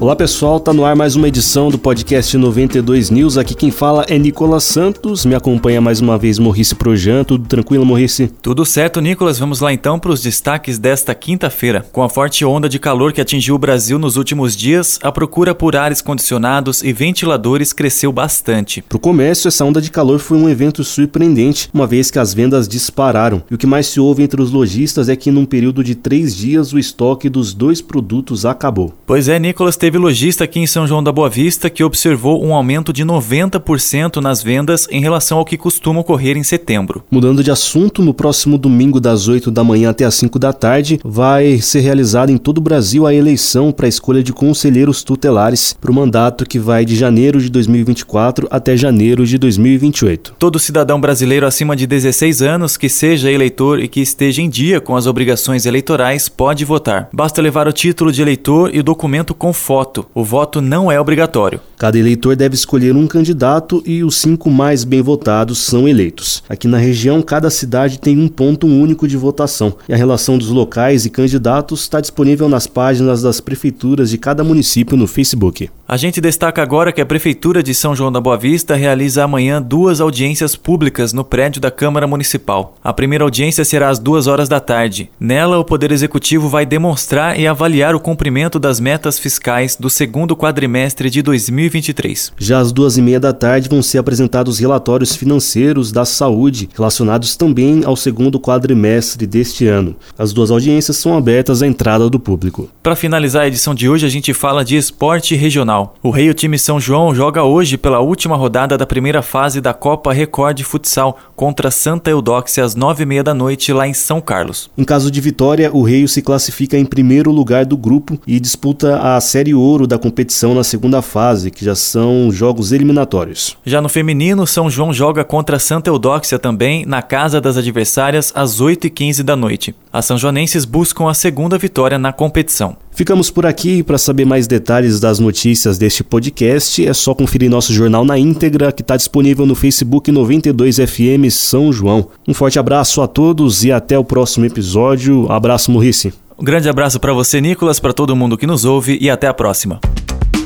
[0.00, 3.36] Olá pessoal, tá no ar mais uma edição do podcast 92 News.
[3.36, 5.26] Aqui quem fala é Nicolas Santos.
[5.26, 7.24] Me acompanha mais uma vez Morrice Projan.
[7.24, 8.28] Tudo tranquilo, Morrice?
[8.40, 9.40] Tudo certo, Nicolas.
[9.40, 11.84] Vamos lá então para os destaques desta quinta-feira.
[11.90, 15.52] Com a forte onda de calor que atingiu o Brasil nos últimos dias, a procura
[15.52, 18.80] por ares condicionados e ventiladores cresceu bastante.
[18.82, 22.32] Para o comércio, essa onda de calor foi um evento surpreendente, uma vez que as
[22.32, 23.42] vendas dispararam.
[23.50, 26.36] E o que mais se ouve entre os lojistas é que num período de três
[26.36, 28.94] dias o estoque dos dois produtos acabou.
[29.04, 32.52] Pois é, Nicolas, teve lojista aqui em São João da Boa Vista que observou um
[32.52, 37.02] aumento de 90% nas vendas em relação ao que costuma ocorrer em setembro.
[37.10, 41.00] Mudando de assunto, no próximo domingo das 8 da manhã até as 5 da tarde,
[41.02, 45.76] vai ser realizada em todo o Brasil a eleição para a escolha de conselheiros tutelares
[45.80, 50.34] para o mandato que vai de janeiro de 2024 até janeiro de 2028.
[50.38, 54.80] Todo cidadão brasileiro acima de 16 anos que seja eleitor e que esteja em dia
[54.80, 57.08] com as obrigações eleitorais pode votar.
[57.12, 60.06] Basta levar o título de eleitor e o documento com foto voto.
[60.12, 61.60] O voto não é obrigatório.
[61.78, 66.42] Cada eleitor deve escolher um candidato e os cinco mais bem votados são eleitos.
[66.48, 70.48] Aqui na região, cada cidade tem um ponto único de votação e a relação dos
[70.48, 75.70] locais e candidatos está disponível nas páginas das prefeituras de cada município no Facebook.
[75.90, 79.62] A gente destaca agora que a Prefeitura de São João da Boa Vista realiza amanhã
[79.62, 82.76] duas audiências públicas no prédio da Câmara Municipal.
[82.84, 85.10] A primeira audiência será às duas horas da tarde.
[85.18, 90.36] Nela, o Poder Executivo vai demonstrar e avaliar o cumprimento das metas fiscais do segundo
[90.36, 91.22] quadrimestre de
[91.68, 92.32] 2023.
[92.38, 97.36] Já às duas e meia da tarde vão ser apresentados relatórios financeiros da saúde, relacionados
[97.36, 99.94] também ao segundo quadrimestre deste ano.
[100.18, 102.68] As duas audiências são abertas à entrada do público.
[102.82, 105.94] Para finalizar a edição de hoje, a gente fala de esporte regional.
[106.02, 109.74] O Rei o time São João joga hoje pela última rodada da primeira fase da
[109.74, 114.20] Copa Record Futsal contra Santa Eudóxia às nove e meia da noite lá em São
[114.20, 114.70] Carlos.
[114.76, 118.98] Em caso de vitória, o Rei se classifica em primeiro lugar do grupo e disputa
[118.98, 123.56] a Série ouro da competição na segunda fase, que já são jogos eliminatórios.
[123.66, 128.60] Já no feminino, São João joga contra Santa Eudóxia também, na casa das adversárias, às
[128.60, 129.74] 8h15 da noite.
[129.92, 132.76] As São Joanenses buscam a segunda vitória na competição.
[132.92, 133.82] Ficamos por aqui.
[133.82, 138.70] Para saber mais detalhes das notícias deste podcast, é só conferir nosso jornal na íntegra,
[138.70, 142.08] que está disponível no Facebook 92FM São João.
[142.26, 145.30] Um forte abraço a todos e até o próximo episódio.
[145.30, 146.12] Abraço, Morrice.
[146.38, 149.34] Um grande abraço para você, Nicolas, para todo mundo que nos ouve e até a
[149.34, 149.80] próxima.